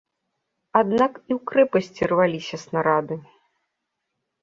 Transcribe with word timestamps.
Аднак 0.81 1.13
і 1.21 1.31
ў 1.37 1.43
крэпасці 1.53 2.03
рваліся 2.15 2.55
снарады. 2.65 3.15